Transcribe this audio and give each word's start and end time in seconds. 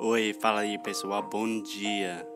Oi, 0.00 0.34
fala 0.40 0.62
aí 0.62 0.76
pessoal, 0.76 1.22
bom 1.22 1.62
dia. 1.62 2.28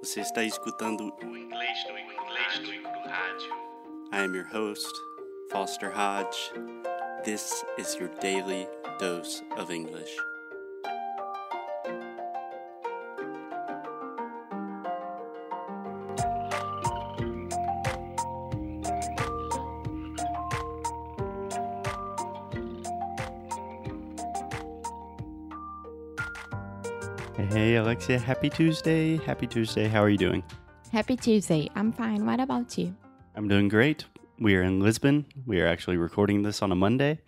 Você 0.00 0.20
está 0.20 0.44
escutando 0.44 1.12
O 1.24 1.36
inglês 1.36 1.84
no 1.88 1.98
inglês 1.98 2.82
no 2.82 3.10
rádio. 3.10 3.52
I 4.12 4.20
am 4.24 4.34
your 4.36 4.46
host, 4.46 4.92
Foster 5.50 5.90
Hodge. 5.90 6.52
This 7.24 7.64
is 7.78 7.96
your 7.96 8.10
daily 8.20 8.68
dose 9.00 9.42
of 9.58 9.72
English. 9.72 10.16
Hey 27.36 27.76
Alexia, 27.76 28.18
happy 28.18 28.48
Tuesday. 28.48 29.16
Happy 29.18 29.46
Tuesday. 29.46 29.88
How 29.88 30.02
are 30.02 30.08
you 30.08 30.18
doing? 30.18 30.42
Happy 30.92 31.16
Tuesday. 31.16 31.68
I'm 31.74 31.92
fine. 31.92 32.24
What 32.24 32.40
about 32.40 32.78
you? 32.78 32.94
I'm 33.34 33.48
doing 33.48 33.68
great. 33.68 34.04
We 34.38 34.54
are 34.56 34.62
in 34.62 34.80
Lisbon. 34.80 35.26
We 35.46 35.60
are 35.60 35.66
actually 35.66 35.96
recording 35.96 36.42
this 36.42 36.62
on 36.62 36.70
a 36.72 36.74
Monday, 36.76 37.20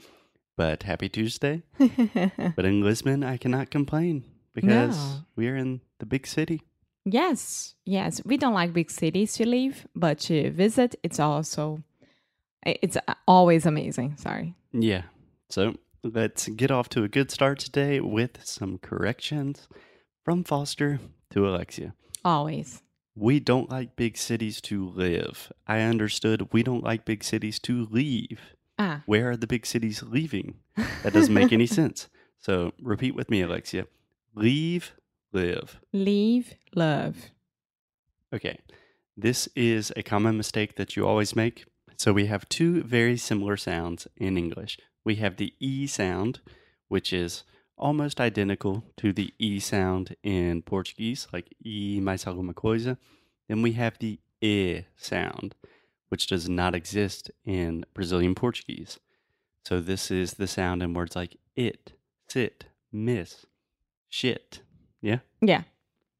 but 0.57 0.85
happy 0.85 1.09
Tuesday. 1.09 1.63
but 1.79 2.65
in 2.65 2.83
Lisbon, 2.83 3.25
I 3.25 3.37
cannot 3.37 3.71
complain 3.71 4.25
because 4.55 4.97
No. 4.97 5.21
we 5.37 5.49
are 5.49 5.57
in 5.57 5.81
the 5.99 6.07
big 6.07 6.27
city. 6.27 6.63
yes, 7.05 7.75
yes. 7.85 8.21
We 8.25 8.37
don't 8.37 8.55
like 8.55 8.73
big 8.73 8.91
cities 8.91 9.35
to 9.35 9.47
live, 9.47 9.87
but 9.95 10.19
to 10.21 10.51
visit, 10.51 10.95
it's 11.03 11.19
also 11.21 11.83
it's 12.65 12.97
always 13.29 13.67
amazing. 13.67 14.17
Sorry. 14.17 14.55
Yeah. 14.73 15.03
So 15.51 15.75
let's 16.03 16.49
get 16.49 16.71
off 16.71 16.89
to 16.91 17.03
a 17.05 17.09
good 17.09 17.31
start 17.31 17.59
today 17.59 18.01
with 18.01 18.39
some 18.45 18.79
corrections 18.79 19.69
from 20.27 20.43
Foster 20.43 20.99
to 21.31 21.49
Alexia. 21.49 21.95
Always. 22.25 22.83
We 23.15 23.39
don't 23.39 23.71
like 23.71 23.95
big 23.95 24.17
cities 24.17 24.61
to 24.63 24.89
live. 24.89 25.53
I 25.69 25.83
understood 25.83 26.49
we 26.53 26.65
don't 26.65 26.83
like 26.83 27.05
big 27.05 27.23
cities 27.23 27.61
to 27.61 27.87
leave. 27.93 28.41
Ah, 28.77 29.03
Where 29.07 29.31
are 29.31 29.37
the 29.37 29.47
big 29.47 29.65
cities 29.65 30.03
leaving? 30.03 30.57
That 31.05 31.13
doesn't 31.13 31.33
make 31.33 31.53
any 31.53 31.69
sense. 31.69 32.09
So 32.41 32.73
repeat 32.83 33.15
with 33.15 33.31
me, 33.31 33.41
Alexia. 33.41 33.87
Leave, 34.35 34.91
live. 35.33 35.79
leave, 35.93 36.55
love. 36.75 37.31
Okay. 38.35 38.59
This 39.17 39.49
is 39.55 39.93
a 39.95 40.03
common 40.03 40.37
mistake 40.37 40.75
that 40.75 40.97
you 40.97 41.07
always 41.07 41.37
make. 41.37 41.67
So 41.97 42.13
we 42.13 42.27
have 42.27 42.49
two 42.49 42.83
very 42.83 43.17
similar 43.17 43.57
sounds 43.57 44.09
in 44.17 44.37
English. 44.37 44.77
We 45.05 45.15
have 45.17 45.37
the 45.37 45.55
E 45.61 45.87
sound, 45.87 46.41
which 46.89 47.13
is 47.13 47.45
almost 47.79 48.21
identical 48.21 48.85
to 48.97 49.13
the 49.13 49.33
E 49.39 49.59
sound 49.59 50.17
in 50.23 50.63
Portuguese, 50.63 51.27
like 51.33 51.55
E 51.65 52.01
mais 52.01 52.25
alguma 52.25 52.55
coisa. 52.55 52.99
Then 53.49 53.63
we 53.63 53.73
have 53.73 53.99
the 53.99 54.19
E 54.41 54.83
sound, 54.97 55.55
which 56.09 56.27
does 56.27 56.49
not 56.49 56.75
exist 56.75 57.31
in 57.45 57.85
Brazilian 57.95 58.35
Portuguese. 58.35 58.99
So 59.65 59.81
this 59.81 60.11
is 60.11 60.35
the 60.35 60.47
sound 60.47 60.83
in 60.83 60.95
words 60.95 61.17
like 61.17 61.37
it, 61.57 61.93
sit, 62.29 62.67
miss, 62.93 63.47
shit. 64.09 64.61
Yeah? 65.03 65.19
Yeah. 65.41 65.63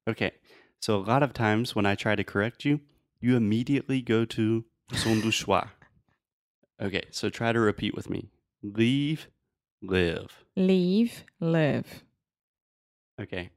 Okay. 0.07 0.31
So 0.79 0.95
a 0.95 0.99
lot 0.99 1.23
of 1.23 1.33
times 1.33 1.75
when 1.75 1.85
I 1.85 1.95
try 1.95 2.15
to 2.15 2.23
correct 2.23 2.65
you, 2.65 2.81
you 3.19 3.35
immediately 3.35 4.01
go 4.01 4.25
to 4.25 4.65
son 4.93 5.21
du 5.21 5.31
choix. 5.31 5.67
Okay, 6.79 7.05
so 7.09 7.27
try 7.31 7.51
to 7.51 7.59
repeat 7.59 7.95
with 7.95 8.07
me. 8.07 8.29
Leave, 8.61 9.29
live. 9.81 10.43
Leave, 10.55 11.23
live. 11.39 12.03
Okay. 13.21 13.51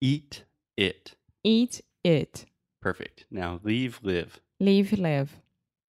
Eat, 0.00 0.44
it. 0.76 1.14
Eat, 1.44 1.82
it. 2.04 2.46
Perfect. 2.80 3.24
Now 3.30 3.60
leave, 3.62 4.00
live. 4.02 4.40
Leave, 4.60 4.92
live. 4.92 5.40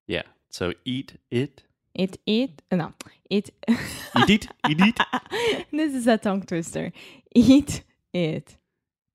Yeah. 0.07 0.23
So 0.49 0.73
eat, 0.85 1.17
it. 1.29 1.63
Eat 1.95 2.13
It, 2.13 2.19
eat. 2.25 2.61
No. 2.71 2.93
Eat. 3.29 3.51
Eat 3.69 4.29
it, 4.29 4.47
eat 4.67 4.79
it. 4.81 5.65
this 5.71 5.93
is 5.93 6.07
a 6.07 6.17
tongue 6.17 6.43
twister. 6.43 6.91
Eat, 7.35 7.83
it. 8.13 8.57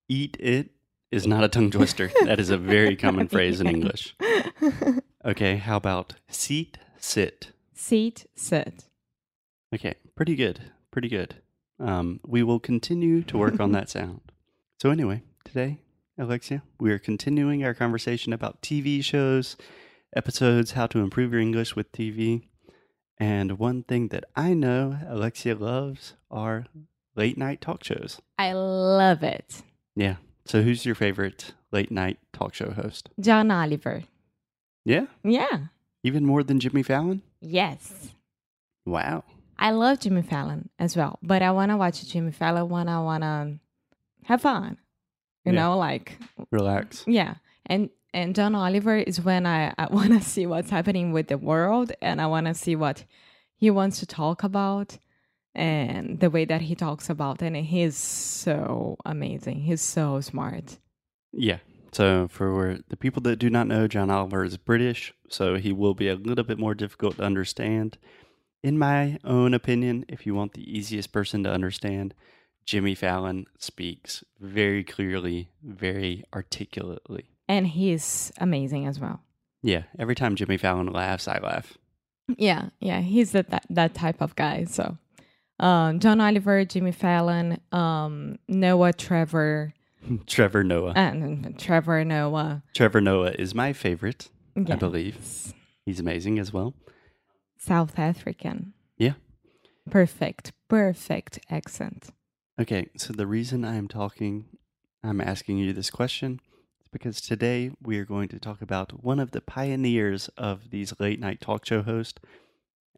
Eat 0.09 0.37
it 0.39 0.71
is 1.11 1.27
not 1.27 1.45
a 1.45 1.49
tongue 1.49 1.71
twister. 1.71 2.11
That 2.25 2.41
is 2.41 2.51
a 2.51 2.59
very 2.59 2.97
common 2.97 3.29
phrase 3.29 3.61
in 3.61 3.67
English. 3.77 4.15
Okay, 5.25 5.57
how 5.57 5.77
about 5.77 6.15
seat, 6.29 6.79
sit? 6.99 7.53
Seat, 7.73 8.27
sit. 8.35 8.85
Okay, 9.75 9.95
pretty 10.17 10.37
good. 10.37 10.61
Pretty 10.91 11.09
good. 11.09 11.37
Um, 11.81 12.21
we 12.27 12.43
will 12.43 12.61
continue 12.61 13.23
to 13.25 13.37
work 13.39 13.61
on 13.61 13.73
that 13.73 13.89
sound. 13.97 14.21
So, 14.81 14.91
anyway, 14.91 15.23
today, 15.45 15.81
Alexia, 16.19 16.63
we 16.79 16.91
are 16.93 16.99
continuing 16.99 17.65
our 17.65 17.75
conversation 17.75 18.33
about 18.33 18.63
TV 18.63 19.03
shows, 19.03 19.57
episodes, 20.15 20.73
how 20.73 20.87
to 20.89 21.01
improve 21.01 21.33
your 21.33 21.41
English 21.41 21.75
with 21.75 21.91
TV. 21.93 22.43
And 23.19 23.59
one 23.59 23.83
thing 23.85 24.09
that 24.09 24.25
I 24.37 24.55
know 24.55 24.99
Alexia 25.09 25.55
loves 25.55 26.15
are 26.31 26.67
late 27.17 27.39
night 27.39 27.61
talk 27.61 27.85
shows. 27.85 28.21
I 28.39 28.53
love 28.53 29.23
it. 29.23 29.63
Yeah. 29.97 30.17
So, 30.47 30.63
who's 30.63 30.85
your 30.87 30.95
favorite 30.95 31.55
late 31.73 31.91
night 31.91 32.19
talk 32.33 32.55
show 32.55 32.71
host? 32.71 33.11
John 33.19 33.51
Oliver. 33.51 34.03
Yeah. 34.85 35.07
Yeah. 35.23 35.67
Even 36.03 36.27
more 36.27 36.43
than 36.43 36.61
Jimmy 36.61 36.83
Fallon? 36.83 37.23
Yes. 37.41 38.11
Wow. 38.85 39.25
I 39.59 39.71
love 39.71 40.01
Jimmy 40.01 40.23
Fallon 40.23 40.69
as 40.79 40.97
well, 40.97 41.19
but 41.23 41.43
I 41.43 41.51
want 41.53 41.71
to 41.71 41.77
watch 41.77 42.05
Jimmy 42.07 42.33
Fallon 42.33 42.69
when 42.69 42.89
I 42.89 43.01
want 43.03 43.23
to 43.23 43.59
have 44.25 44.41
fun. 44.43 44.79
You 45.45 45.53
Yeah. 45.53 45.61
know, 45.61 45.79
like 45.79 46.19
Relax. 46.51 47.05
yeah. 47.07 47.35
And 47.67 47.91
and 48.13 48.35
John 48.35 48.55
Oliver 48.55 48.97
is 48.97 49.21
when 49.21 49.45
I, 49.47 49.75
I 49.77 49.87
want 49.93 50.11
to 50.13 50.21
see 50.33 50.47
what's 50.47 50.71
happening 50.71 51.13
with 51.13 51.29
the 51.29 51.39
world 51.39 51.93
and 52.01 52.21
I 52.21 52.27
want 52.27 52.47
to 52.47 52.55
see 52.55 52.77
what 52.77 53.05
he 53.57 53.71
wants 53.71 53.99
to 54.01 54.07
talk 54.07 54.43
about 54.43 54.99
and 55.55 56.21
the 56.21 56.31
way 56.31 56.45
that 56.45 56.63
he 56.63 56.75
talks 56.75 57.09
about 57.11 57.43
it. 57.43 57.47
And 57.47 57.57
he's 57.67 57.97
so 57.97 58.97
amazing. 59.05 59.61
He's 59.61 59.81
so 59.83 60.21
smart. 60.21 60.79
Yeah. 61.33 61.59
So, 61.93 62.27
for 62.29 62.79
the 62.89 62.97
people 62.97 63.23
that 63.23 63.37
do 63.39 63.49
not 63.49 63.69
know, 63.69 63.87
John 63.87 64.11
Oliver 64.11 64.43
is 64.45 64.57
British, 64.57 65.13
so 65.29 65.55
he 65.55 65.73
will 65.73 65.95
be 65.95 66.09
a 66.09 66.17
little 66.17 66.43
bit 66.45 66.59
more 66.59 66.75
difficult 66.75 67.17
to 67.19 67.23
understand. 67.23 67.99
In 68.65 68.79
my 68.79 69.19
own 69.25 69.53
opinion, 69.53 70.07
if 70.09 70.25
you 70.25 70.35
want 70.35 70.55
the 70.55 70.65
easiest 70.79 71.13
person 71.13 71.45
to 71.45 71.53
understand, 71.53 72.15
Jimmy 72.65 72.95
Fallon 72.95 73.45
speaks 73.59 74.25
very 74.41 74.83
clearly, 74.83 75.51
very 75.63 76.25
articulately. 76.33 77.27
And 77.47 77.67
he's 77.67 78.33
amazing 78.39 78.87
as 78.87 78.99
well. 78.99 79.21
Yeah, 79.63 79.83
every 79.99 80.15
time 80.15 80.35
Jimmy 80.35 80.57
Fallon 80.57 80.87
laughs, 80.87 81.29
I 81.29 81.41
laugh. 81.41 81.77
Yeah, 82.39 82.71
yeah, 82.81 83.03
he's 83.03 83.33
that 83.33 83.51
that, 83.51 83.67
that 83.69 83.93
type 83.93 84.23
of 84.23 84.35
guy. 84.35 84.65
So, 84.65 84.97
um, 85.61 86.01
John 86.01 86.23
Oliver, 86.23 86.65
Jimmy 86.65 86.93
Fallon, 86.93 87.61
um, 87.71 88.39
Noah, 88.49 88.95
Trevor, 88.95 89.75
Trevor 90.27 90.65
Noah. 90.65 90.95
and 90.97 91.59
Trevor 91.59 92.03
Noah. 92.03 92.63
Trevor 92.75 93.03
Noah 93.03 93.33
is 93.39 93.55
my 93.55 93.75
favorite, 93.75 94.31
I 94.57 94.77
believe. 94.77 95.53
He's 95.85 96.01
amazing 96.01 96.39
as 96.39 96.51
well. 96.51 96.73
South 97.65 97.99
African. 97.99 98.75
Yeah. 98.99 99.15
Perfect, 99.91 100.53
perfect 100.69 101.39
accent. 101.51 102.11
Okay, 102.61 102.89
so 102.97 103.13
the 103.13 103.27
reason 103.27 103.65
I'm 103.65 103.89
talking, 103.89 104.45
I'm 105.03 105.21
asking 105.21 105.59
you 105.59 105.73
this 105.73 105.91
question 105.91 106.41
is 106.83 106.89
because 106.93 107.21
today 107.21 107.71
we 107.83 107.99
are 107.99 108.05
going 108.05 108.29
to 108.29 108.39
talk 108.39 108.61
about 108.63 109.03
one 109.03 109.19
of 109.19 109.31
the 109.33 109.41
pioneers 109.41 110.29
of 110.37 110.71
these 110.71 110.93
late 111.01 111.19
night 111.21 111.41
talk 111.41 111.65
show 111.65 111.83
hosts, 111.83 112.21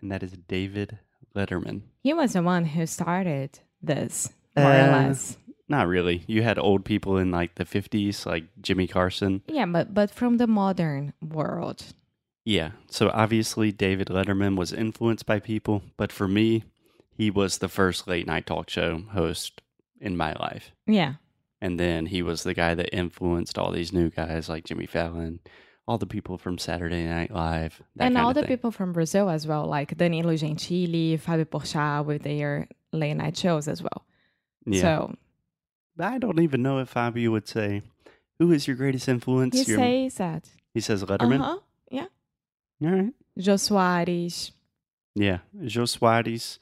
and 0.01 0.11
that 0.11 0.23
is 0.23 0.33
David 0.33 0.99
Letterman. 1.35 1.83
He 2.03 2.13
was 2.13 2.33
the 2.33 2.43
one 2.43 2.65
who 2.65 2.87
started 2.87 3.61
this, 3.81 4.31
more 4.57 4.67
or 4.67 4.75
Uh, 4.75 4.91
less. 5.09 5.37
Not 5.69 5.89
really. 5.89 6.23
You 6.29 6.43
had 6.43 6.59
old 6.59 6.85
people 6.85 7.17
in 7.19 7.31
like 7.31 7.55
the 7.57 7.65
50s, 7.65 8.25
like 8.27 8.45
Jimmy 8.61 8.87
Carson. 8.87 9.43
Yeah, 9.49 9.67
but 9.67 9.93
but 9.95 10.11
from 10.11 10.37
the 10.39 10.47
modern 10.47 11.13
world. 11.21 11.85
Yeah, 12.47 12.71
so 12.89 13.11
obviously 13.13 13.73
David 13.73 14.07
Letterman 14.07 14.57
was 14.57 14.73
influenced 14.73 15.27
by 15.27 15.41
people, 15.41 15.83
but 15.97 16.13
for 16.13 16.29
me, 16.29 16.63
he 17.11 17.29
was 17.29 17.59
the 17.59 17.69
first 17.69 18.07
late 18.07 18.25
night 18.27 18.47
talk 18.47 18.71
show 18.71 19.03
host 19.11 19.63
in 20.01 20.17
my 20.17 20.33
life. 20.35 20.71
Yeah, 20.87 21.15
And 21.61 21.81
then 21.81 22.07
he 22.07 22.23
was 22.23 22.45
the 22.45 22.55
guy 22.55 22.75
that 22.77 22.95
influenced 22.97 23.59
all 23.59 23.73
these 23.73 23.93
new 23.93 24.11
guys 24.11 24.49
like 24.49 24.65
Jimmy 24.65 24.87
Fallon, 24.87 25.41
all 25.89 25.99
the 25.99 26.07
people 26.07 26.39
from 26.39 26.57
Saturday 26.57 27.05
Night 27.05 27.33
Live, 27.33 27.83
that 27.97 28.05
and 28.07 28.17
all 28.17 28.33
the 28.33 28.43
thing. 28.43 28.49
people 28.49 28.71
from 28.71 28.93
Brazil 28.93 29.29
as 29.29 29.45
well, 29.45 29.65
like 29.67 29.97
Danilo 29.97 30.35
Gentili, 30.35 31.19
Fabio 31.19 31.47
Porchat 31.47 32.05
with 32.05 32.23
their 32.23 32.69
late 32.93 33.15
night 33.15 33.37
shows 33.37 33.67
as 33.67 33.83
well. 33.83 34.05
Yeah, 34.67 34.83
So 34.83 35.15
I 35.99 36.19
don't 36.19 36.39
even 36.41 36.63
know 36.63 36.79
if 36.79 36.91
Fabio 36.91 37.31
would 37.33 37.49
say, 37.49 37.83
"Who 38.39 38.53
is 38.53 38.69
your 38.69 38.77
greatest 38.77 39.09
influence?" 39.09 39.57
he 39.59 39.65
Your- 39.73 39.79
says 39.79 40.15
that. 40.19 40.49
he 40.75 40.81
says 40.81 41.03
Letterman. 41.03 41.41
Uh-huh. 41.41 41.59
Yeah. 42.81 42.89
All 42.91 42.97
right. 42.97 43.13
Jô 43.39 43.55
Soares. 43.59 44.53
Yeah, 45.15 45.39
Jô 45.63 45.85
Soares. 45.87 46.59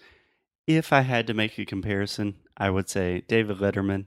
If 0.66 0.92
I 0.92 1.00
had 1.02 1.26
to 1.26 1.34
make 1.34 1.58
a 1.58 1.64
comparison, 1.64 2.36
I 2.56 2.70
would 2.70 2.88
say 2.88 3.22
David 3.28 3.58
Letterman. 3.58 4.06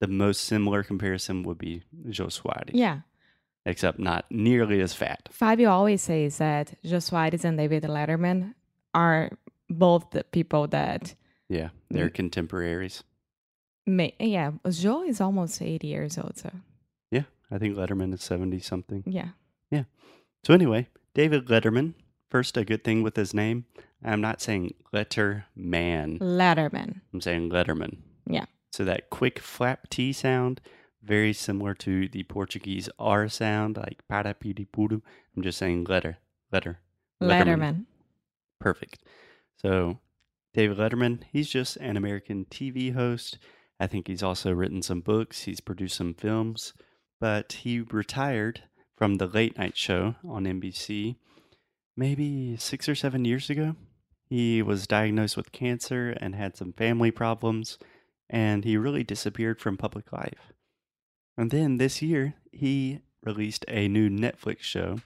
the 0.00 0.06
most 0.06 0.42
similar 0.44 0.84
comparison 0.84 1.42
would 1.42 1.58
be 1.58 1.82
Jô 2.06 2.26
Soares, 2.30 2.70
Yeah. 2.72 3.00
except 3.66 3.98
not 3.98 4.26
nearly 4.30 4.80
as 4.80 4.94
fat. 4.94 5.28
Fabio 5.32 5.70
always 5.70 6.02
says 6.02 6.38
that 6.38 6.76
Jô 6.84 6.98
Soares 7.02 7.44
and 7.44 7.58
David 7.58 7.82
Letterman 7.82 8.54
are 8.94 9.30
both 9.68 10.10
the 10.12 10.22
people 10.22 10.68
that 10.68 11.16
Yeah, 11.48 11.70
they're 11.90 12.10
contemporaries. 12.10 13.02
may 13.86 14.14
yeah, 14.20 14.52
Joe 14.70 15.02
is 15.02 15.20
almost 15.20 15.60
80 15.60 15.88
years 15.88 16.16
old, 16.16 16.36
so 16.38 16.50
Yeah, 17.10 17.24
I 17.50 17.58
think 17.58 17.74
Letterman 17.76 18.14
is 18.14 18.22
70 18.22 18.60
something. 18.60 19.02
Yeah. 19.04 19.30
Yeah. 19.72 19.84
So, 20.44 20.54
anyway, 20.54 20.86
David 21.14 21.46
Letterman, 21.46 21.94
first, 22.30 22.56
a 22.56 22.64
good 22.64 22.84
thing 22.84 23.02
with 23.02 23.16
his 23.16 23.34
name. 23.34 23.66
I'm 24.04 24.20
not 24.20 24.40
saying 24.40 24.74
Letterman, 24.94 26.18
Letterman. 26.18 27.00
I'm 27.12 27.20
saying 27.20 27.50
Letterman. 27.50 27.98
Yeah. 28.26 28.44
So, 28.72 28.84
that 28.84 29.10
quick 29.10 29.38
flap 29.38 29.88
T 29.90 30.12
sound, 30.12 30.60
very 31.02 31.32
similar 31.32 31.74
to 31.74 32.08
the 32.08 32.22
Portuguese 32.24 32.88
R 32.98 33.28
sound, 33.28 33.76
like 33.76 34.06
para 34.08 34.34
pudu. 34.34 35.02
I'm 35.36 35.42
just 35.42 35.58
saying 35.58 35.84
letter, 35.84 36.18
letter. 36.52 36.78
Letterman. 37.20 37.86
Perfect. 38.60 39.02
So, 39.56 39.98
David 40.54 40.78
Letterman, 40.78 41.22
he's 41.32 41.48
just 41.48 41.76
an 41.76 41.96
American 41.96 42.46
TV 42.50 42.94
host. 42.94 43.38
I 43.80 43.86
think 43.86 44.08
he's 44.08 44.22
also 44.22 44.52
written 44.52 44.82
some 44.82 45.00
books, 45.00 45.42
he's 45.42 45.60
produced 45.60 45.96
some 45.96 46.14
films, 46.14 46.74
but 47.20 47.52
he 47.52 47.80
retired 47.80 48.62
from 48.98 49.14
the 49.14 49.28
late 49.28 49.56
night 49.56 49.76
show 49.76 50.16
on 50.28 50.44
NBC 50.44 51.14
maybe 51.96 52.56
six 52.56 52.88
or 52.88 52.94
seven 52.94 53.24
years 53.24 53.48
ago. 53.48 53.76
He 54.28 54.60
was 54.60 54.86
diagnosed 54.86 55.36
with 55.36 55.52
cancer 55.52 56.10
and 56.20 56.34
had 56.34 56.56
some 56.56 56.72
family 56.72 57.10
problems, 57.10 57.78
and 58.28 58.64
he 58.64 58.76
really 58.76 59.04
disappeared 59.04 59.60
from 59.60 59.76
public 59.76 60.12
life. 60.12 60.52
And 61.36 61.50
then 61.50 61.78
this 61.78 62.02
year, 62.02 62.34
he 62.52 63.00
released 63.22 63.64
a 63.68 63.88
new 63.88 64.10
Netflix 64.10 64.60
show, 64.60 64.98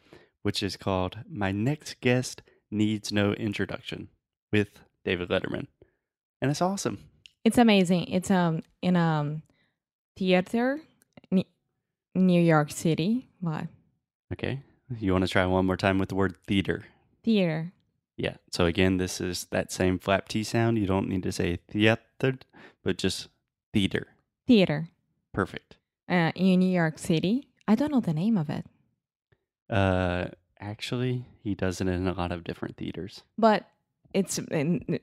which 0.43 0.63
is 0.63 0.77
called 0.77 1.19
My 1.31 1.53
Next 1.53 2.01
Guest 2.01 2.43
Needs 2.71 3.13
No 3.13 3.33
Introduction 3.35 4.09
with 4.51 4.81
David 5.05 5.29
Letterman. 5.29 5.69
And 6.41 6.51
it's 6.51 6.63
awesome. 6.63 6.99
It's 7.45 7.59
amazing. 7.59 8.09
It's 8.09 8.31
um 8.31 8.63
in 8.83 8.97
um 8.97 9.43
theater, 10.17 10.81
New 12.15 12.43
York 12.43 12.71
City. 12.71 13.29
What 13.41 13.67
Okay. 14.33 14.61
You 14.99 15.13
want 15.13 15.25
to 15.25 15.31
try 15.31 15.45
one 15.47 15.67
more 15.67 15.77
time 15.77 15.99
with 15.99 16.09
the 16.11 16.15
word 16.15 16.37
theater? 16.47 16.85
theater? 17.25 17.73
Yeah. 18.17 18.37
So 18.51 18.67
again, 18.67 18.99
this 18.99 19.21
is 19.21 19.47
that 19.51 19.73
same 19.73 19.99
flap 19.99 20.29
T 20.29 20.43
sound. 20.45 20.79
You 20.79 20.87
don't 20.87 21.09
need 21.09 21.23
to 21.23 21.33
say 21.33 21.59
theater, 21.69 22.39
but 22.85 22.99
just 22.99 23.29
theater. 23.73 24.09
Theater. 24.47 24.89
Perfect. 25.33 25.77
Uh, 26.09 26.31
in 26.35 26.61
New 26.61 26.71
York 26.71 26.99
City. 26.99 27.49
I 27.67 27.75
don't 27.75 27.91
know 27.93 28.01
the 28.01 28.13
name 28.13 28.37
of 28.37 28.51
it, 28.51 28.67
Uh, 29.71 30.27
actually, 30.61 31.25
he 31.43 31.55
does 31.55 31.81
it 31.81 31.89
in 31.89 32.07
a 32.09 32.13
lot 32.13 32.33
of 32.33 32.45
different 32.45 32.77
theaters. 32.77 33.23
but 33.39 33.67
it's 34.13 34.39
in, 34.39 34.99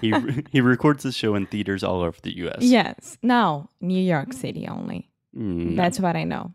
He 0.00 0.12
he 0.52 0.60
records 0.60 1.02
the 1.02 1.10
show 1.10 1.34
in 1.34 1.46
theaters 1.46 1.82
all 1.82 2.02
over 2.02 2.16
the 2.22 2.36
U.S. 2.38 2.58
yes. 2.60 3.18
No, 3.22 3.68
New 3.80 4.00
York 4.00 4.32
City 4.34 4.68
only. 4.68 5.10
Mm, 5.36 5.70
no. 5.72 5.76
That's 5.82 5.98
what 5.98 6.14
I 6.16 6.22
know. 6.24 6.52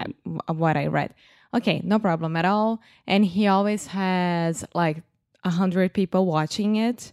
I, 0.00 0.52
what 0.52 0.76
I 0.76 0.86
read. 0.86 1.14
Okay, 1.52 1.80
no 1.84 1.98
problem 1.98 2.36
at 2.36 2.44
all. 2.44 2.80
And 3.06 3.24
he 3.24 3.46
always 3.46 3.88
has 3.88 4.64
like 4.74 5.02
a 5.44 5.50
hundred 5.50 5.92
people 5.92 6.26
watching 6.26 6.76
it, 6.76 7.12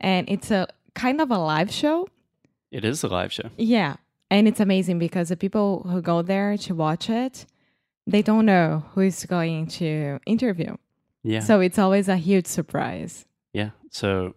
and 0.00 0.28
it's 0.28 0.50
a 0.50 0.68
kind 0.94 1.20
of 1.20 1.30
a 1.30 1.38
live 1.38 1.70
show. 1.70 2.08
It 2.70 2.84
is 2.84 3.02
a 3.02 3.08
live 3.08 3.32
show. 3.32 3.50
Yeah, 3.56 3.96
and 4.30 4.46
it's 4.48 4.60
amazing 4.60 4.98
because 4.98 5.28
the 5.28 5.36
people 5.36 5.86
who 5.88 6.02
go 6.02 6.22
there 6.22 6.56
to 6.58 6.74
watch 6.74 7.08
it, 7.08 7.46
they 8.06 8.22
don't 8.22 8.46
know 8.46 8.84
who 8.92 9.02
is 9.02 9.24
going 9.24 9.66
to 9.68 10.18
interview. 10.26 10.76
Yeah. 11.22 11.40
So 11.40 11.60
it's 11.60 11.78
always 11.78 12.08
a 12.08 12.16
huge 12.16 12.46
surprise. 12.46 13.26
Yeah. 13.52 13.70
So 13.90 14.34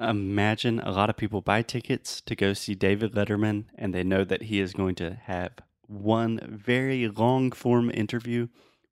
imagine 0.00 0.80
a 0.80 0.90
lot 0.90 1.10
of 1.10 1.16
people 1.16 1.40
buy 1.40 1.62
tickets 1.62 2.20
to 2.22 2.34
go 2.34 2.52
see 2.52 2.74
David 2.74 3.12
Letterman, 3.12 3.64
and 3.76 3.94
they 3.94 4.02
know 4.02 4.24
that 4.24 4.42
he 4.42 4.60
is 4.60 4.72
going 4.72 4.94
to 4.96 5.18
have 5.24 5.52
one 5.88 6.40
very 6.48 7.08
long 7.08 7.52
form 7.52 7.90
interview 7.92 8.48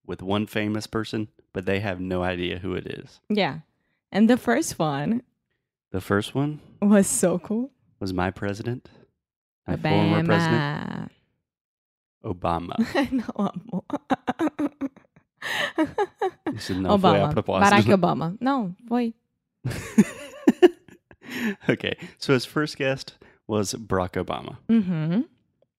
with 0.07 0.23
one 0.23 0.47
famous 0.47 0.87
person, 0.87 1.29
but 1.53 1.65
they 1.67 1.81
have 1.81 2.01
no 2.01 2.23
idea 2.23 2.59
who 2.59 2.75
it 2.75 2.87
is. 2.87 3.21
Yeah. 3.29 3.61
And 4.13 4.29
the 4.29 4.37
first 4.37 4.79
one 4.79 5.23
The 5.91 6.01
first 6.01 6.35
one 6.35 6.61
was 6.83 7.07
so 7.07 7.39
cool. 7.39 7.71
was 8.01 8.13
my 8.13 8.31
president, 8.31 8.89
my 9.67 9.77
former 9.77 10.25
president, 10.25 11.11
Obama. 12.25 12.75
Obama. 12.85 13.13
no. 13.13 13.85
Isso 16.55 16.75
não 16.75 16.99
foi 16.99 17.11
a 17.11 17.29
Obama. 17.29 17.33
propósito. 17.33 17.71
Barack 17.71 17.89
Obama. 17.93 18.37
Não, 18.41 18.75
foi. 18.89 19.15
okay. 21.69 21.97
So 22.19 22.33
his 22.33 22.45
first 22.45 22.77
guest 22.77 23.15
was 23.47 23.75
Barack 23.75 24.13
Obama. 24.17 24.59
Mm-hmm. 24.69 25.23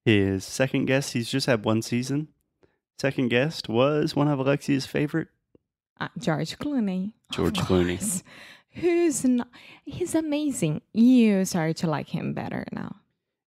His 0.06 0.46
second 0.46 0.86
guest, 0.86 1.14
he's 1.14 1.30
just 1.30 1.48
had 1.48 1.66
one 1.66 1.82
season. 1.82 2.28
Second 3.00 3.30
guest 3.30 3.68
was 3.68 4.16
one 4.16 4.28
of 4.28 4.40
Alexia's 4.40 4.86
favorite, 4.86 5.28
Uh, 6.00 6.10
George 6.18 6.58
Clooney. 6.60 7.14
George 7.32 7.58
Clooney. 7.60 8.22
Who's 8.74 9.24
not? 9.26 9.48
He's 9.86 10.14
amazing. 10.14 10.82
You 10.94 11.44
start 11.46 11.78
to 11.78 11.88
like 11.88 12.10
him 12.10 12.34
better 12.34 12.66
now. 12.72 12.98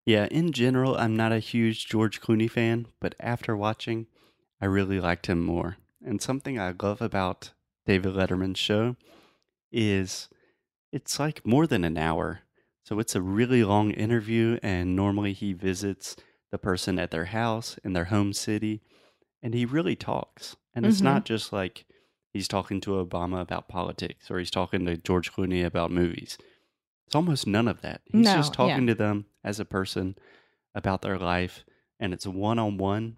Yeah, 0.06 0.26
in 0.31 0.52
general, 0.52 0.96
I'm 0.96 1.16
not 1.16 1.32
a 1.32 1.38
huge 1.38 1.87
George 1.87 2.20
Clooney 2.20 2.50
fan, 2.50 2.87
but 2.99 3.14
after 3.20 3.54
watching, 3.56 4.06
I 4.61 4.66
really 4.66 5.00
liked 5.00 5.26
him 5.26 5.44
more. 5.44 5.76
And 6.04 6.20
something 6.22 6.58
I 6.58 6.72
love 6.82 7.02
about 7.02 7.52
David 7.87 8.14
Letterman's 8.14 8.58
show 8.58 8.96
is 9.70 10.28
it's 10.93 11.20
like 11.20 11.46
more 11.46 11.66
than 11.66 11.84
an 11.84 11.99
hour. 11.99 12.40
So 12.82 12.99
it's 12.99 13.14
a 13.14 13.20
really 13.20 13.62
long 13.64 13.90
interview, 13.90 14.58
and 14.62 14.96
normally 14.96 15.34
he 15.34 15.52
visits 15.52 16.16
the 16.50 16.59
person 16.59 16.99
at 16.99 17.11
their 17.11 17.27
house 17.27 17.79
in 17.85 17.93
their 17.93 18.06
home 18.06 18.33
city, 18.33 18.81
and 19.43 19.55
he 19.55 19.65
really 19.65 19.97
talks. 19.97 20.56
And 20.75 20.87
it's 20.87 21.00
Mhm. 21.00 21.05
not 21.05 21.25
just 21.25 21.53
like 21.53 21.85
he's 22.33 22.49
talking 22.49 22.81
to 22.83 22.93
Obama 23.05 23.41
about 23.41 23.69
politics 23.69 24.31
or 24.31 24.39
he's 24.39 24.50
talking 24.50 24.85
to 24.87 24.97
George 24.97 25.33
Clooney 25.33 25.65
about 25.65 25.91
movies. 25.91 26.39
It's 27.06 27.15
almost 27.15 27.47
none 27.47 27.69
of 27.69 27.81
that. 27.83 28.03
He's 28.06 28.25
No, 28.27 28.35
just 28.35 28.53
yeah. 28.53 28.56
talking 28.69 28.87
to 28.87 28.95
them 28.95 29.27
as 29.43 29.59
a 29.59 29.65
person 29.65 30.17
about 30.75 31.02
their 31.02 31.19
life, 31.19 31.64
and 31.99 32.12
it's 32.12 32.26
one 32.26 32.59
on 32.59 32.76
one. 32.76 33.17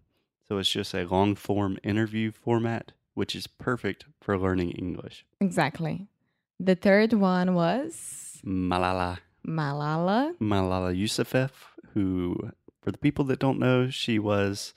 So 0.49 0.59
it's 0.59 0.71
just 0.71 0.95
a 0.95 1.05
long 1.07 1.35
form 1.35 1.79
interview 1.85 2.31
format, 2.33 2.93
which 3.15 3.37
is 3.37 3.47
perfect 3.47 4.07
for 4.21 4.39
learning 4.39 4.71
English. 4.73 5.25
Exactly. 5.41 6.09
The 6.59 6.75
third 6.75 7.13
one 7.13 7.55
was 7.55 8.41
Malala 8.45 9.19
Malala. 9.47 10.37
Malala 10.39 10.95
Yousafzai, 10.95 11.51
who, 11.95 12.51
for 12.81 12.91
the 12.91 12.99
people 12.99 13.25
that 13.27 13.39
don't 13.39 13.59
know, 13.59 13.91
she 13.91 14.19
was 14.19 14.75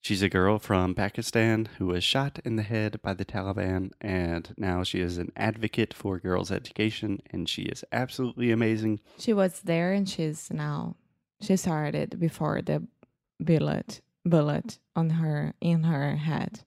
she's 0.00 0.22
a 0.22 0.28
girl 0.28 0.58
from 0.58 0.94
Pakistan 0.94 1.68
who 1.78 1.86
was 1.86 2.02
shot 2.02 2.40
in 2.44 2.56
the 2.56 2.62
head 2.62 3.00
by 3.02 3.14
the 3.14 3.24
Taliban, 3.24 3.90
and 4.00 4.54
now 4.56 4.82
she 4.82 5.00
is 5.00 5.18
an 5.18 5.32
advocate 5.36 5.94
for 5.94 6.18
girls' 6.18 6.50
education, 6.50 7.20
and 7.30 7.48
she 7.48 7.62
is 7.62 7.84
absolutely 7.92 8.50
amazing. 8.50 9.00
She 9.18 9.32
was 9.32 9.60
there 9.60 9.92
and 9.92 10.08
she's 10.08 10.50
now 10.50 10.96
she 11.40 11.56
started 11.56 12.18
before 12.20 12.62
the 12.62 12.86
bullet 13.40 14.00
bullet 14.24 14.78
on 14.94 15.10
her 15.10 15.54
in 15.60 15.84
her 15.84 16.16
head. 16.16 16.60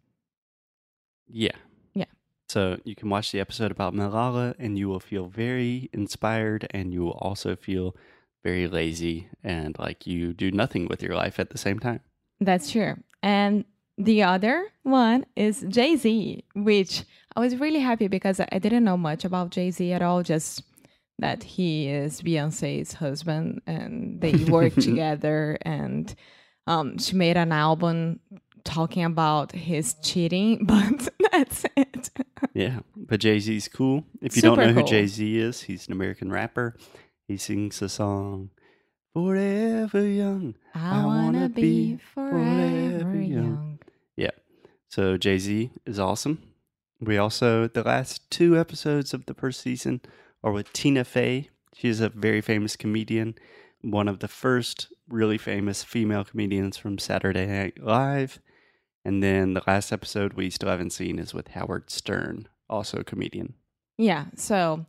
Yeah. 1.28 1.56
Yeah. 1.94 2.06
So 2.50 2.80
you 2.84 2.96
can 2.96 3.10
watch 3.10 3.32
the 3.32 3.40
episode 3.40 3.72
about 3.72 3.94
Malala, 3.94 4.56
and 4.60 4.78
you 4.78 4.88
will 4.88 5.00
feel 5.00 5.26
very 5.26 5.90
inspired, 5.94 6.68
and 6.72 6.94
you 6.94 7.02
will 7.04 7.20
also 7.22 7.56
feel 7.56 7.96
very 8.46 8.68
lazy 8.68 9.28
and 9.44 9.76
like 9.80 10.06
you 10.06 10.32
do 10.32 10.52
nothing 10.52 10.88
with 10.88 11.02
your 11.02 11.16
life 11.16 11.40
at 11.40 11.50
the 11.50 11.58
same 11.58 11.80
time. 11.80 12.00
That's 12.40 12.70
true. 12.72 12.94
And 13.24 13.66
the 13.98 14.22
other 14.22 14.68
one 14.84 15.26
is 15.36 15.66
Jay 15.68 15.96
Z, 15.96 16.44
which 16.54 17.04
I 17.36 17.40
was 17.40 17.56
really 17.56 17.80
happy 17.80 18.08
because 18.08 18.40
I 18.40 18.60
didn't 18.60 18.84
know 18.84 18.98
much 18.98 19.26
about 19.26 19.50
Jay 19.50 19.72
Z 19.72 19.92
at 19.92 20.04
all, 20.04 20.22
just 20.22 20.62
that 21.18 21.42
he 21.44 21.90
is 21.90 22.22
Beyonce's 22.22 22.94
husband 22.94 23.62
and 23.66 24.22
they 24.22 24.34
work 24.58 24.76
together. 24.76 25.58
And 25.64 26.14
um, 26.68 27.00
she 27.00 27.16
made 27.16 27.38
an 27.38 27.52
album 27.52 28.20
talking 28.64 29.06
about 29.06 29.54
his 29.54 29.96
cheating, 30.04 30.66
but 30.66 31.10
that's 31.32 31.66
it. 31.76 32.12
Yeah, 32.54 32.80
but 32.96 33.22
Jay 33.22 33.40
Z's 33.40 33.68
cool. 33.68 34.04
If 34.22 34.36
you 34.36 34.42
Super 34.42 34.58
don't 34.58 34.68
know 34.68 34.74
cool. 34.74 34.84
who 34.84 34.90
Jay 34.90 35.08
Z 35.08 35.40
is, 35.40 35.62
he's 35.62 35.88
an 35.88 35.94
American 35.94 36.32
rapper. 36.32 36.76
He 37.28 37.38
sings 37.38 37.82
a 37.82 37.90
song 37.90 38.50
"Forever 39.14 40.06
Young." 40.06 40.56
I, 40.74 41.02
I 41.02 41.06
wanna, 41.06 41.24
wanna 41.24 41.50
be 41.50 41.62
be 41.62 41.98
forever, 41.98 43.00
forever 43.00 43.16
young. 43.16 43.80
young. 44.18 44.32
So 44.88 45.18
Jay 45.18 45.38
Z 45.40 45.72
is 45.86 46.00
awesome. 46.00 46.42
We 47.02 47.18
also 47.18 47.68
the 47.68 47.84
last 47.84 48.32
two 48.32 48.58
episodes 48.58 49.14
of 49.14 49.26
the 49.26 49.34
first 49.34 49.60
season 49.60 50.00
are 50.42 50.54
with 50.54 50.72
Tina 50.72 51.04
Fey. 51.04 51.50
She's 51.76 52.00
a 52.00 52.08
very 52.08 52.40
famous 52.40 52.78
comedian. 52.78 53.36
one 53.82 54.08
of 54.08 54.20
the 54.20 54.28
first 54.30 54.88
really 55.10 55.38
famous 55.38 55.84
female 55.84 56.24
comedians 56.24 56.78
from 56.78 56.98
Saturday 56.98 57.46
Night 57.46 57.84
Live. 57.84 58.40
And 59.04 59.22
then 59.22 59.54
the 59.54 59.62
last 59.68 59.92
episode 59.92 60.34
we 60.34 60.50
still 60.50 60.70
haven't 60.70 60.94
seen 60.94 61.20
is 61.20 61.34
with 61.34 61.50
Howard 61.50 61.92
Stern, 61.92 62.48
also 62.70 63.00
a 63.00 63.04
comedian. 63.04 63.54
Yeah. 63.98 64.26
So 64.36 64.86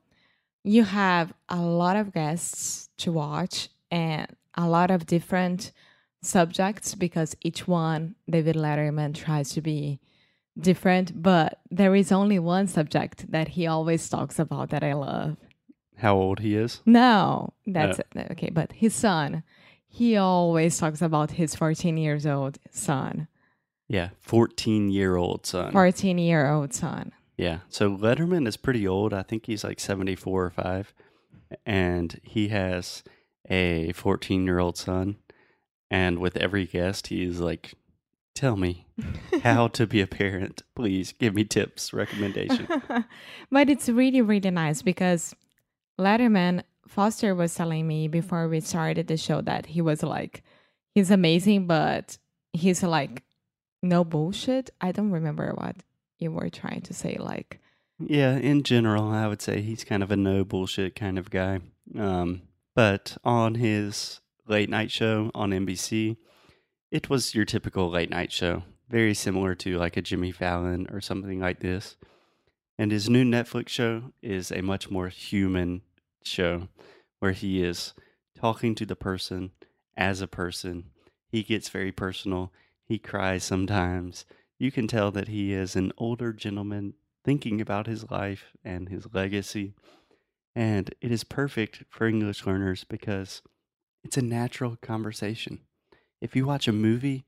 you 0.67 0.83
have 0.83 1.33
a 1.49 1.61
lot 1.61 1.97
of 1.97 2.13
guests 2.13 2.91
to 2.99 3.13
watch 3.13 3.69
and 3.91 4.27
a 4.55 4.69
lot 4.69 4.91
of 4.91 5.07
different 5.07 5.71
subjects 6.23 6.97
because 6.97 7.37
each 7.41 7.69
one, 7.69 8.17
David 8.29 8.57
Letterman 8.57 9.15
tries 9.15 9.51
to 9.53 9.61
be 9.61 10.01
different, 10.59 11.23
but 11.23 11.61
there 11.71 11.95
is 11.95 12.11
only 12.11 12.41
one 12.41 12.67
subject 12.67 13.31
that 13.31 13.49
he 13.49 13.67
always 13.67 14.09
talks 14.09 14.41
about 14.41 14.71
that 14.71 14.83
I 14.83 14.95
love. 14.95 15.37
How 15.99 16.17
old 16.17 16.41
he 16.41 16.57
is? 16.57 16.83
No, 16.85 17.53
that's 17.67 18.01
it. 18.01 18.07
Okay, 18.33 18.51
but 18.51 18.73
his 18.73 18.93
son, 18.93 19.45
he 19.87 20.17
always 20.17 20.77
talks 20.79 21.01
about 21.01 21.31
his 21.33 21.55
14 21.55 21.97
years 21.97 22.27
old 22.27 22.59
son, 22.71 23.29
Yeah, 23.89 24.09
14 24.19 24.91
year 24.91 25.15
old 25.15 25.47
son. 25.47 25.71
14 25.71 26.19
year 26.19 26.51
old 26.51 26.75
son. 26.75 27.13
Yeah. 27.37 27.61
So 27.69 27.97
Letterman 27.97 28.47
is 28.47 28.57
pretty 28.57 28.87
old. 28.87 29.13
I 29.13 29.23
think 29.23 29.47
he's 29.47 29.65
like 29.65 29.81
74 29.81 30.45
or 30.45 30.51
5. 30.51 30.95
And 31.65 32.21
he 32.23 32.49
has 32.49 33.03
a 33.49 33.93
14 33.93 34.45
year 34.45 34.59
old 34.59 34.77
son. 34.77 35.17
And 35.91 36.19
with 36.19 36.37
every 36.37 36.67
guest, 36.67 37.09
he's 37.09 37.41
like, 37.41 37.75
Tell 38.35 38.57
me 38.57 38.87
how 39.43 39.69
to 39.69 39.87
be 39.87 40.03
a 40.03 40.07
parent. 40.07 40.61
Please 40.75 41.13
give 41.13 41.35
me 41.35 41.45
tips, 41.45 41.95
recommendation. 41.95 42.67
but 43.51 43.71
it's 43.71 43.89
really, 43.89 44.21
really 44.21 44.51
nice 44.51 44.83
because 44.83 45.35
Letterman, 45.99 46.63
Foster 46.87 47.35
was 47.35 47.55
telling 47.55 47.89
me 47.89 48.09
before 48.09 48.47
we 48.47 48.61
started 48.61 49.09
the 49.09 49.17
show 49.17 49.41
that 49.41 49.65
he 49.65 49.81
was 49.81 50.03
like, 50.03 50.43
he's 50.95 51.11
amazing, 51.11 51.67
but 51.67 52.19
he's 52.53 52.83
like, 52.83 53.23
no 53.83 54.05
bullshit. 54.05 54.69
I 54.83 54.93
don't 54.93 55.13
remember 55.13 55.53
what 55.57 55.77
you 56.19 56.31
were 56.31 56.51
trying 56.51 56.83
to 56.83 56.95
say. 56.95 57.17
Like, 57.19 57.61
Yeah, 57.99 58.37
in 58.37 58.63
general, 58.63 59.11
I 59.11 59.27
would 59.27 59.43
say 59.43 59.61
he's 59.61 59.85
kind 59.85 60.03
of 60.03 60.11
a 60.11 60.17
no 60.17 60.45
bullshit 60.45 60.95
kind 60.95 61.19
of 61.19 61.31
guy. 61.31 61.61
Um, 61.97 62.43
but 62.75 63.17
on 63.25 63.57
his 63.57 64.21
late 64.47 64.69
night 64.69 64.91
show 64.91 65.31
on 65.35 65.51
NBC, 65.51 66.17
it 66.91 67.11
was 67.11 67.35
your 67.35 67.45
typical 67.45 67.91
late 67.91 68.11
night 68.11 68.33
show, 68.33 68.63
very 68.89 69.15
similar 69.15 69.55
to 69.57 69.79
like 69.79 69.97
a 69.97 70.03
Jimmy 70.03 70.33
Fallon 70.33 70.87
or 70.91 71.01
something 71.01 71.41
like 71.41 71.61
this. 71.61 71.97
And 72.79 72.93
his 72.93 73.09
new 73.09 73.25
Netflix 73.25 73.69
show 73.69 74.13
is 74.23 74.53
a 74.53 74.61
much 74.61 74.91
more 74.91 75.09
human 75.09 75.83
show 76.23 76.69
where 77.21 77.33
he 77.33 77.63
is 77.63 77.95
talking 78.39 78.75
to 78.75 78.85
the 78.85 78.97
person 78.97 79.53
as 79.97 80.21
a 80.21 80.27
person. 80.27 80.91
He 81.29 81.43
gets 81.43 81.71
very 81.71 81.91
personal. 81.91 82.53
He 82.85 82.99
cries 82.99 83.45
sometimes. 83.45 84.27
You 84.59 84.73
can 84.73 84.87
tell 84.87 85.11
that 85.11 85.29
he 85.29 85.53
is 85.53 85.77
an 85.77 85.93
older 85.99 86.33
gentleman 86.33 86.95
thinking 87.25 87.61
about 87.61 87.87
his 87.87 88.11
life 88.11 88.53
and 88.65 88.89
his 88.89 89.07
legacy. 89.13 89.75
And 90.55 90.95
it 91.01 91.11
is 91.11 91.25
perfect 91.25 91.85
for 91.91 92.07
English 92.07 92.47
learners 92.47 92.85
because 92.85 93.43
it's 94.03 94.17
a 94.17 94.23
natural 94.23 94.77
conversation. 94.77 95.61
If 96.21 96.35
you 96.35 96.47
watch 96.47 96.67
a 96.67 96.73
movie, 96.73 97.27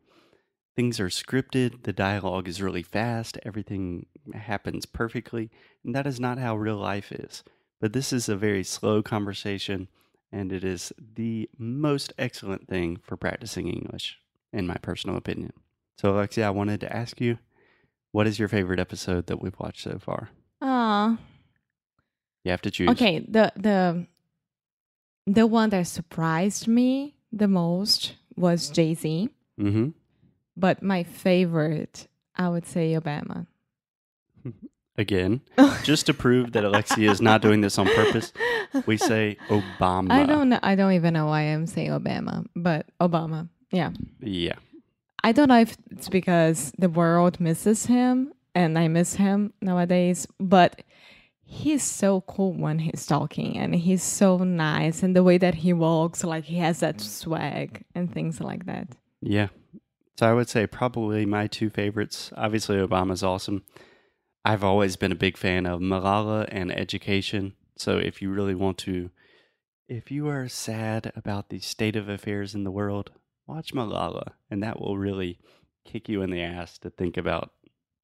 things 0.74 0.98
are 0.98 1.08
scripted, 1.08 1.82
the 1.82 1.92
dialogue 1.92 2.48
is 2.48 2.62
really 2.62 2.82
fast, 2.82 3.38
everything 3.44 4.06
happens 4.32 4.86
perfectly, 4.86 5.50
and 5.84 5.94
that 5.94 6.06
is 6.06 6.18
not 6.18 6.38
how 6.38 6.56
real 6.56 6.76
life 6.76 7.12
is. 7.12 7.42
But 7.80 7.92
this 7.92 8.12
is 8.12 8.28
a 8.28 8.36
very 8.36 8.64
slow 8.64 9.02
conversation, 9.02 9.88
and 10.32 10.52
it 10.52 10.64
is 10.64 10.92
the 10.98 11.50
most 11.58 12.12
excellent 12.16 12.68
thing 12.68 12.96
for 13.02 13.16
practicing 13.16 13.68
English, 13.68 14.18
in 14.52 14.66
my 14.66 14.76
personal 14.76 15.16
opinion. 15.16 15.52
So, 16.00 16.14
Alexia, 16.14 16.46
I 16.46 16.50
wanted 16.50 16.80
to 16.80 16.94
ask 16.96 17.20
you, 17.20 17.38
what 18.12 18.26
is 18.26 18.38
your 18.38 18.48
favorite 18.48 18.78
episode 18.80 19.26
that 19.26 19.42
we've 19.42 19.58
watched 19.58 19.82
so 19.82 19.98
far? 19.98 20.30
ah, 20.62 21.18
You 22.44 22.50
have 22.52 22.62
to 22.62 22.70
choose. 22.70 22.88
okay. 22.90 23.20
The 23.20 23.52
the 23.56 24.06
the 25.26 25.46
one 25.46 25.70
that 25.70 25.86
surprised 25.86 26.66
me 26.66 27.14
the 27.32 27.48
most 27.48 28.14
was 28.36 28.70
Jay 28.70 28.94
Z, 28.94 29.28
Mm-hmm. 29.60 29.88
but 30.56 30.82
my 30.82 31.02
favorite, 31.02 32.06
I 32.36 32.48
would 32.48 32.64
say, 32.66 32.92
Obama. 32.94 33.46
Again, 34.96 35.40
just 35.84 36.06
to 36.06 36.14
prove 36.14 36.52
that 36.52 36.64
Alexia 36.64 37.10
is 37.10 37.20
not 37.20 37.42
doing 37.42 37.60
this 37.60 37.78
on 37.78 37.86
purpose, 37.86 38.32
we 38.86 38.96
say 38.96 39.36
Obama. 39.48 40.10
I 40.12 40.24
don't 40.26 40.48
know. 40.48 40.58
I 40.62 40.74
don't 40.74 40.92
even 40.92 41.12
know 41.14 41.26
why 41.26 41.42
I'm 41.42 41.66
saying 41.66 41.90
Obama, 41.90 42.46
but 42.56 42.86
Obama. 43.00 43.48
Yeah. 43.70 43.90
Yeah. 44.20 44.54
I 45.22 45.32
don't 45.32 45.48
know 45.48 45.60
if 45.60 45.76
it's 45.90 46.08
because 46.08 46.72
the 46.78 46.88
world 46.88 47.40
misses 47.40 47.86
him 47.86 48.32
and 48.54 48.78
I 48.78 48.88
miss 48.88 49.14
him 49.14 49.52
nowadays, 49.60 50.26
but 50.38 50.82
he's 51.42 51.82
so 51.82 52.20
cool 52.22 52.52
when 52.52 52.78
he's 52.78 53.06
talking 53.06 53.56
and 53.56 53.74
he's 53.74 54.02
so 54.02 54.38
nice 54.38 55.02
and 55.02 55.16
the 55.16 55.22
way 55.24 55.38
that 55.38 55.54
he 55.54 55.72
walks, 55.72 56.22
like 56.22 56.44
he 56.44 56.56
has 56.58 56.80
that 56.80 57.00
swag 57.00 57.84
and 57.94 58.12
things 58.12 58.40
like 58.40 58.66
that. 58.66 58.88
Yeah. 59.20 59.48
So 60.18 60.28
I 60.28 60.34
would 60.34 60.48
say 60.48 60.66
probably 60.66 61.26
my 61.26 61.46
two 61.46 61.70
favorites. 61.70 62.32
Obviously, 62.36 62.76
Obama's 62.76 63.22
awesome. 63.22 63.64
I've 64.44 64.64
always 64.64 64.96
been 64.96 65.12
a 65.12 65.16
big 65.16 65.36
fan 65.36 65.66
of 65.66 65.80
Malala 65.80 66.48
and 66.50 66.72
education. 66.72 67.54
So 67.76 67.98
if 67.98 68.20
you 68.20 68.30
really 68.30 68.54
want 68.54 68.78
to, 68.78 69.10
if 69.88 70.10
you 70.10 70.28
are 70.28 70.48
sad 70.48 71.12
about 71.14 71.48
the 71.48 71.60
state 71.60 71.96
of 71.96 72.08
affairs 72.08 72.54
in 72.54 72.64
the 72.64 72.70
world, 72.70 73.10
watch 73.48 73.72
Malala, 73.72 74.32
and 74.50 74.62
that 74.62 74.78
will 74.78 74.98
really 74.98 75.38
kick 75.84 76.08
you 76.08 76.22
in 76.22 76.30
the 76.30 76.42
ass 76.42 76.78
to 76.78 76.90
think 76.90 77.16
about, 77.16 77.50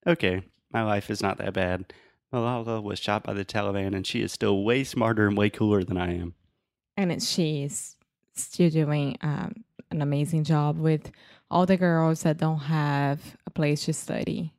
okay, 0.07 0.43
my 0.73 0.83
life 0.83 1.11
is 1.11 1.23
not 1.23 1.39
that 1.39 1.53
bad. 1.53 1.93
Malala 2.33 2.83
was 2.83 2.99
shot 2.99 3.23
by 3.23 3.35
the 3.35 3.45
Taliban, 3.45 3.95
and 3.95 4.07
she 4.07 4.23
is 4.23 4.33
still 4.33 4.65
way 4.65 4.83
smarter 4.83 5.29
and 5.29 5.37
way 5.37 5.51
cooler 5.51 5.85
than 5.85 5.99
I 5.99 6.17
am. 6.17 6.35
And 6.97 7.23
she's 7.23 7.97
still 8.35 8.71
doing 8.71 9.17
um, 9.21 9.65
an 9.91 10.03
amazing 10.03 10.45
job 10.45 10.79
with 10.79 11.13
all 11.51 11.67
the 11.67 11.77
girls 11.77 12.23
that 12.23 12.39
don't 12.39 12.59
have 12.59 13.37
a 13.47 13.51
place 13.51 13.85
to 13.85 13.93
study. 13.93 14.53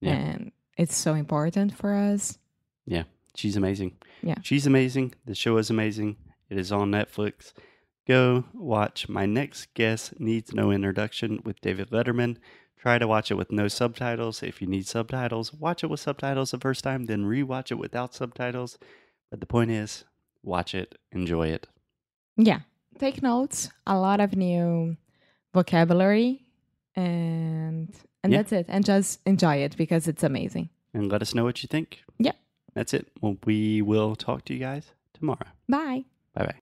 Yeah. 0.00 0.12
And 0.12 0.52
it's 0.76 0.94
so 0.94 1.14
important 1.14 1.76
for 1.76 1.94
us. 1.94 2.38
Yeah, 2.86 3.04
she's 3.34 3.56
amazing. 3.56 3.96
Yeah. 4.22 4.36
She's 4.42 4.66
amazing. 4.66 5.14
The 5.24 5.34
show 5.34 5.56
is 5.56 5.70
amazing. 5.70 6.16
It 6.48 6.58
is 6.58 6.72
on 6.72 6.90
Netflix. 6.90 7.52
Go 8.10 8.42
watch 8.52 9.08
My 9.08 9.24
Next 9.24 9.72
Guest 9.74 10.18
Needs 10.18 10.52
No 10.52 10.72
Introduction 10.72 11.38
with 11.44 11.60
David 11.60 11.90
Letterman. 11.90 12.38
Try 12.76 12.98
to 12.98 13.06
watch 13.06 13.30
it 13.30 13.34
with 13.34 13.52
no 13.52 13.68
subtitles. 13.68 14.42
If 14.42 14.60
you 14.60 14.66
need 14.66 14.88
subtitles, 14.88 15.54
watch 15.54 15.84
it 15.84 15.86
with 15.86 16.00
subtitles 16.00 16.50
the 16.50 16.58
first 16.58 16.82
time, 16.82 17.04
then 17.04 17.22
rewatch 17.24 17.70
it 17.70 17.76
without 17.76 18.12
subtitles. 18.12 18.78
But 19.30 19.38
the 19.38 19.46
point 19.46 19.70
is, 19.70 20.02
watch 20.42 20.74
it, 20.74 20.98
enjoy 21.12 21.50
it. 21.50 21.68
Yeah. 22.36 22.62
Take 22.98 23.22
notes, 23.22 23.70
a 23.86 23.96
lot 23.96 24.18
of 24.18 24.34
new 24.34 24.96
vocabulary 25.54 26.42
and 26.96 27.94
and 28.24 28.32
Yeah. 28.32 28.38
that's 28.40 28.50
it. 28.50 28.66
And 28.68 28.84
just 28.84 29.20
enjoy 29.24 29.58
it 29.62 29.76
because 29.76 30.08
it's 30.08 30.24
amazing. 30.24 30.68
And 30.92 31.12
let 31.12 31.22
us 31.22 31.32
know 31.32 31.44
what 31.44 31.62
you 31.62 31.68
think. 31.68 32.00
Yeah. 32.18 32.32
That's 32.74 32.92
it. 32.92 33.06
Well, 33.20 33.36
we 33.44 33.82
will 33.82 34.16
talk 34.16 34.44
to 34.46 34.52
you 34.52 34.58
guys 34.58 34.90
tomorrow. 35.14 35.46
Bye. 35.68 36.06
Bye 36.34 36.46
bye. 36.46 36.54